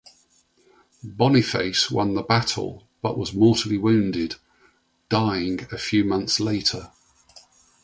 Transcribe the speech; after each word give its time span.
Boniface 1.03 1.91
won 1.91 2.15
the 2.15 2.23
battle 2.23 2.87
but 3.03 3.19
was 3.19 3.35
mortally 3.35 3.77
wounded, 3.77 4.37
dying 5.09 5.67
a 5.71 5.77
few 5.77 6.03
months 6.03 6.39
later. 6.39 6.89